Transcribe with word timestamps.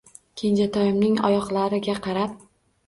Kenjatoyimning 0.41 1.21
oyoqlariga 1.31 1.85
qarab 2.09 2.39